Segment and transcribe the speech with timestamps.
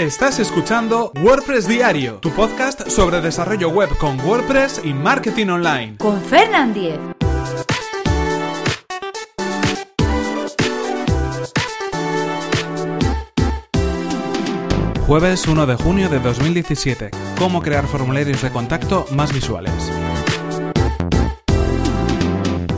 [0.00, 5.98] Estás escuchando WordPress Diario, tu podcast sobre desarrollo web con WordPress y marketing online.
[5.98, 6.98] Con Fernand Diez.
[15.06, 17.10] Jueves 1 de junio de 2017.
[17.38, 19.92] Cómo crear formularios de contacto más visuales.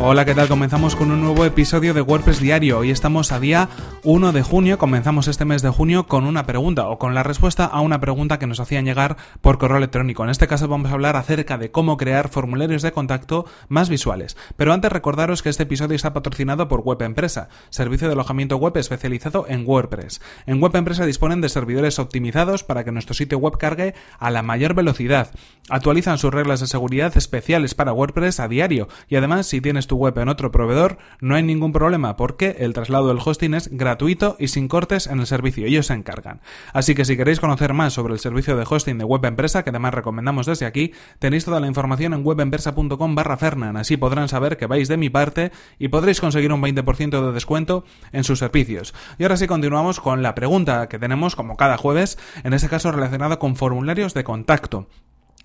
[0.05, 0.49] Hola, ¿qué tal?
[0.49, 2.79] Comenzamos con un nuevo episodio de WordPress Diario.
[2.79, 3.69] Hoy estamos a día
[4.03, 7.67] 1 de junio, comenzamos este mes de junio con una pregunta o con la respuesta
[7.67, 10.25] a una pregunta que nos hacían llegar por correo electrónico.
[10.25, 14.37] En este caso vamos a hablar acerca de cómo crear formularios de contacto más visuales.
[14.57, 18.77] Pero antes recordaros que este episodio está patrocinado por Web Empresa, servicio de alojamiento web
[18.77, 20.21] especializado en WordPress.
[20.47, 24.43] En Web Empresa disponen de servidores optimizados para que nuestro sitio web cargue a la
[24.43, 25.31] mayor velocidad.
[25.69, 30.19] Actualizan sus reglas de seguridad especiales para WordPress a diario y además si tienes web
[30.19, 34.49] en otro proveedor, no hay ningún problema porque el traslado del hosting es gratuito y
[34.49, 35.67] sin cortes en el servicio.
[35.67, 36.41] Ellos se encargan.
[36.73, 39.71] Así que si queréis conocer más sobre el servicio de hosting de Web Empresa, que
[39.71, 43.77] además recomendamos desde aquí, tenéis toda la información en webempresa.com barra Fernan.
[43.77, 47.85] Así podrán saber que vais de mi parte y podréis conseguir un 20% de descuento
[48.13, 48.95] en sus servicios.
[49.19, 52.93] Y ahora sí continuamos con la pregunta que tenemos como cada jueves, en este caso
[52.93, 54.87] relacionada con formularios de contacto.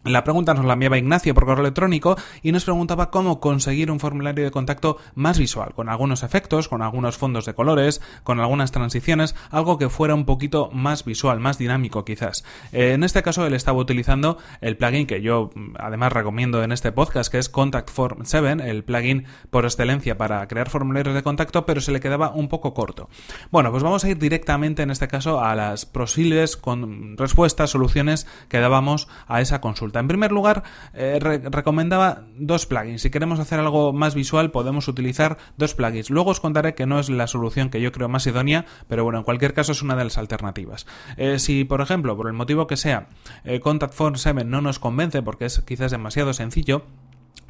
[0.07, 3.99] La pregunta nos la enviaba Ignacio por correo electrónico y nos preguntaba cómo conseguir un
[3.99, 8.71] formulario de contacto más visual, con algunos efectos, con algunos fondos de colores, con algunas
[8.71, 12.45] transiciones, algo que fuera un poquito más visual, más dinámico quizás.
[12.71, 16.71] Eh, en este caso él estaba utilizando el plugin que yo mm, además recomiendo en
[16.71, 21.23] este podcast, que es Contact Form 7, el plugin por excelencia para crear formularios de
[21.23, 23.09] contacto, pero se le quedaba un poco corto.
[23.51, 28.25] Bueno, pues vamos a ir directamente en este caso a las posibles con respuestas, soluciones
[28.47, 29.96] que dábamos a esa consulta.
[29.99, 33.01] En primer lugar, eh, recomendaba dos plugins.
[33.01, 36.09] Si queremos hacer algo más visual, podemos utilizar dos plugins.
[36.09, 39.19] Luego os contaré que no es la solución que yo creo más idónea, pero bueno,
[39.19, 40.85] en cualquier caso es una de las alternativas.
[41.17, 43.07] Eh, si, por ejemplo, por el motivo que sea,
[43.43, 46.85] eh, Contact Form 7 no nos convence porque es quizás demasiado sencillo,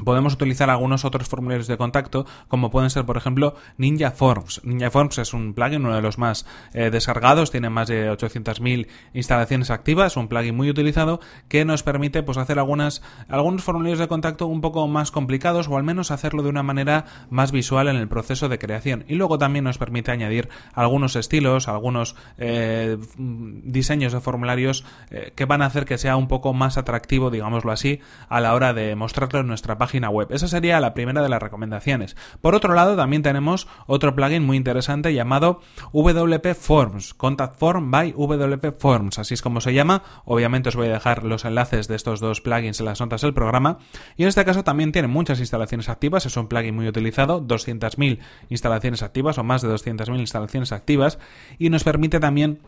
[0.04, 4.62] Podemos utilizar algunos otros formularios de contacto, como pueden ser, por ejemplo, Ninja Forms.
[4.64, 8.88] Ninja Forms es un plugin, uno de los más eh, descargados, tiene más de 800.000
[9.14, 14.08] instalaciones activas, un plugin muy utilizado que nos permite pues, hacer algunas, algunos formularios de
[14.08, 17.96] contacto un poco más complicados o al menos hacerlo de una manera más visual en
[17.96, 19.06] el proceso de creación.
[19.08, 25.46] Y luego también nos permite añadir algunos estilos, algunos eh, diseños de formularios eh, que
[25.46, 28.00] van a hacer que sea un poco más atractivo, digámoslo así,
[28.30, 30.28] a la hora de mostrarlo en nuestra página web.
[30.32, 32.16] Esa sería la primera de las recomendaciones.
[32.42, 35.62] Por otro lado, también tenemos otro plugin muy interesante llamado
[35.94, 40.04] WP Forms, Contact Form by WP Forms, así es como se llama.
[40.26, 43.34] Obviamente os voy a dejar los enlaces de estos dos plugins en las notas del
[43.34, 43.80] programa.
[44.16, 48.20] Y en este caso también tiene muchas instalaciones activas, es un plugin muy utilizado, 200.000
[48.50, 51.20] instalaciones activas o más de 200.000 instalaciones activas
[51.58, 52.60] y nos permite también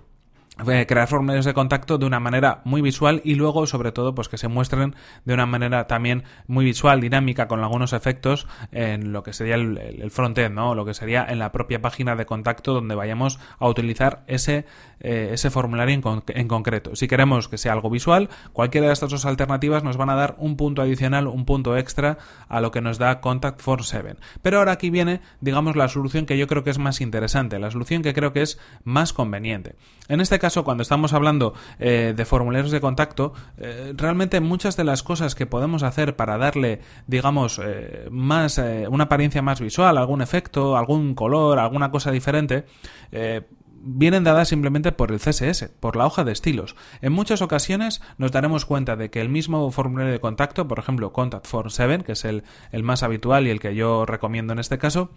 [0.65, 4.37] crear formularios de contacto de una manera muy visual y luego sobre todo pues que
[4.37, 9.33] se muestren de una manera también muy visual dinámica con algunos efectos en lo que
[9.33, 12.95] sería el, el frontend no lo que sería en la propia página de contacto donde
[12.95, 14.65] vayamos a utilizar ese
[14.99, 16.93] eh, ese formulario en, en, concreto.
[16.95, 20.35] Si queremos que sea algo visual cualquiera de estas dos alternativas nos van a dar
[20.39, 22.17] un punto adicional un punto extra
[22.49, 26.25] a lo que nos da Contact for 7 pero ahora aquí viene digamos la solución
[26.25, 29.75] que yo creo que es más interesante la solución que creo que es más conveniente.
[30.07, 34.83] En este caso cuando estamos hablando eh, de formularios de contacto, eh, realmente muchas de
[34.83, 40.21] las cosas que podemos hacer para darle, digamos, eh, más una apariencia más visual, algún
[40.21, 42.65] efecto, algún color, alguna cosa diferente,
[43.81, 46.75] vienen dadas simplemente por el CSS, por la hoja de estilos.
[47.01, 51.13] En muchas ocasiones nos daremos cuenta de que el mismo formulario de contacto, por ejemplo
[51.13, 52.43] Contact Form 7, que es el
[52.83, 55.11] más habitual y el que yo recomiendo en este caso,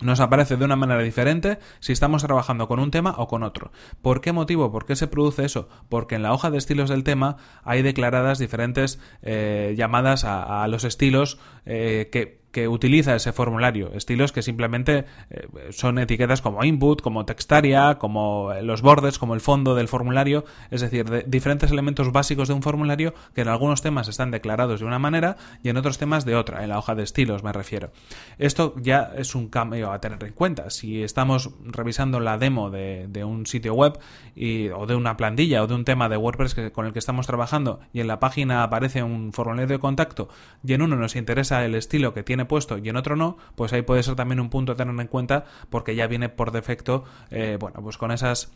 [0.00, 3.72] nos aparece de una manera diferente si estamos trabajando con un tema o con otro.
[4.02, 4.72] ¿Por qué motivo?
[4.72, 5.68] ¿Por qué se produce eso?
[5.88, 10.84] Porque en la hoja de estilos del tema hay declaradas diferentes eh, llamadas a, los
[10.84, 13.92] estilos eh, que que utiliza ese formulario.
[13.94, 19.34] Estilos que simplemente eh, son etiquetas como input, como textaria, como eh, los bordes, como
[19.34, 23.48] el fondo del formulario, es decir, de diferentes elementos básicos de un formulario que en
[23.48, 26.78] algunos temas están declarados de una manera y en otros temas de otra, en la
[26.78, 27.90] hoja de estilos me refiero.
[28.38, 30.70] Esto ya es un cambio a tener en cuenta.
[30.70, 33.98] Si estamos revisando la demo de, un sitio web
[34.34, 37.26] y, o de una plantilla o de un tema de WordPress con el que estamos
[37.26, 40.28] trabajando y en la página aparece un formulario de contacto
[40.64, 43.72] y en uno nos interesa el estilo que tiene puesto y en otro no, pues
[43.72, 47.04] ahí puede ser también un punto a tener en cuenta porque ya viene por defecto,
[47.30, 48.52] eh, bueno, pues con esas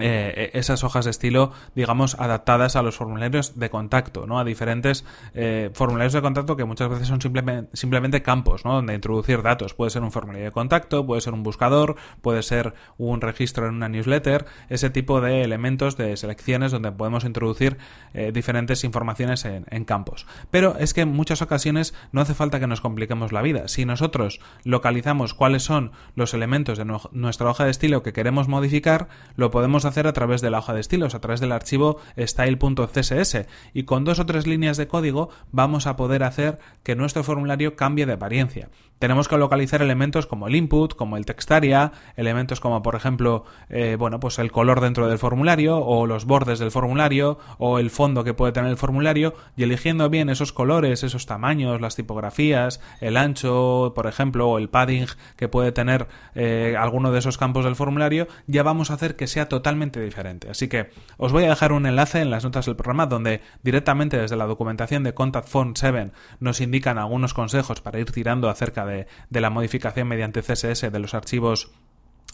[0.00, 4.38] eh, esas hojas de estilo, digamos, adaptadas a los formularios de contacto, ¿no?
[4.38, 5.04] A diferentes
[5.34, 8.74] eh, formularios de contacto que muchas veces son simplemente, simplemente campos, ¿no?
[8.74, 9.74] Donde introducir datos.
[9.74, 13.74] Puede ser un formulario de contacto, puede ser un buscador, puede ser un registro en
[13.74, 17.78] una newsletter, ese tipo de elementos de selecciones donde podemos introducir
[18.14, 20.26] eh, diferentes informaciones en, en campos.
[20.50, 23.68] Pero es que en muchas ocasiones no hace falta que nos compliquemos la vida.
[23.68, 29.08] Si nosotros localizamos cuáles son los elementos de nuestra hoja de estilo que queremos modificar,
[29.36, 33.46] lo podemos hacer a través de la hoja de estilos, a través del archivo style.css
[33.72, 37.76] y con dos o tres líneas de código vamos a poder hacer que nuestro formulario
[37.76, 38.70] cambie de apariencia.
[38.98, 43.96] Tenemos que localizar elementos como el input, como el textaria, elementos como por ejemplo, eh,
[43.98, 48.24] bueno, pues el color dentro del formulario o los bordes del formulario o el fondo
[48.24, 53.16] que puede tener el formulario y eligiendo bien esos colores, esos tamaños, las tipografías, el
[53.16, 57.76] ancho, por ejemplo, o el padding que puede tener eh, alguno de esos campos del
[57.76, 60.50] formulario, ya vamos a hacer que sea totalmente diferente.
[60.50, 64.18] Así que os voy a dejar un enlace en las notas del programa donde directamente
[64.18, 68.86] desde la documentación de Contact Form 7 nos indican algunos consejos para ir tirando acerca
[68.86, 71.72] de, de la modificación mediante CSS de los archivos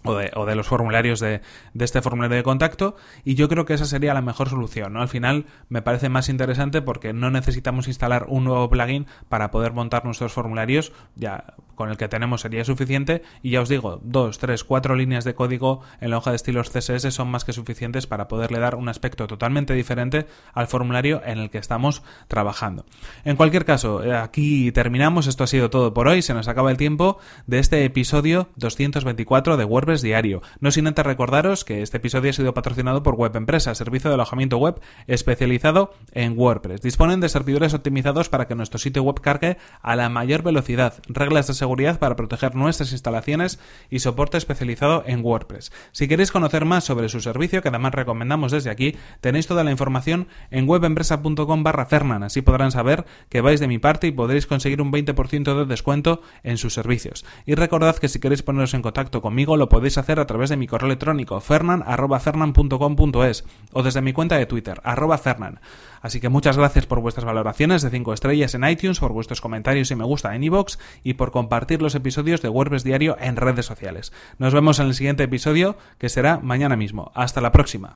[0.05, 1.41] o de, o de, los formularios de,
[1.75, 4.93] de, este formulario de contacto y yo creo que esa sería la mejor solución.
[4.93, 5.03] ¿no?
[5.03, 9.73] Al final me parece más interesante porque no necesitamos instalar un nuevo plugin para poder
[9.73, 14.39] montar nuestros formularios, ya con el que tenemos sería suficiente y ya os digo, dos,
[14.39, 18.07] tres, cuatro líneas de código en la hoja de estilos CSS son más que suficientes
[18.07, 22.85] para poderle dar un aspecto totalmente diferente al formulario en el que estamos trabajando.
[23.25, 26.71] En cualquier caso, eh, aquí terminamos, esto ha sido todo por hoy, se nos acaba
[26.71, 30.43] el tiempo de este episodio 224 de WordPress diario.
[30.61, 34.15] No sin antes recordaros que este episodio ha sido patrocinado por Web Empresa, servicio de
[34.15, 36.81] alojamiento web especializado en WordPress.
[36.81, 41.49] Disponen de servidores optimizados para que nuestro sitio web cargue a la mayor velocidad, reglas
[41.49, 43.59] de seguridad para proteger nuestras instalaciones
[43.91, 45.73] y soporte especializado en WordPress.
[45.91, 49.73] Si queréis conocer más sobre su servicio, que además recomendamos desde aquí, tenéis toda la
[49.73, 52.23] información en webempresa.com barra Fernan.
[52.23, 56.23] Así podrán saber que vais de mi parte y podréis conseguir un 20% de descuento
[56.43, 57.25] en sus servicios.
[57.47, 60.51] Y recordad que si queréis poneros en contacto conmigo lo podéis podéis hacer a través
[60.51, 64.83] de mi correo electrónico fernan.fernan.com.es o desde mi cuenta de Twitter,
[65.23, 65.59] fernan.
[66.03, 69.91] Así que muchas gracias por vuestras valoraciones de 5 estrellas en iTunes, por vuestros comentarios
[69.91, 73.65] y me gusta en iVoox y por compartir los episodios de WordPress Diario en redes
[73.65, 74.13] sociales.
[74.37, 77.11] Nos vemos en el siguiente episodio que será mañana mismo.
[77.15, 77.95] Hasta la próxima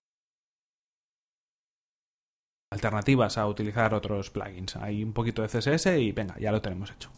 [2.70, 4.76] alternativas a utilizar otros plugins.
[4.76, 7.10] Hay un poquito de CSS y venga, ya lo tenemos hecho.